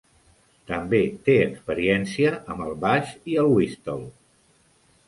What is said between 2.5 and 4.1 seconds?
amb el baix i el whistle.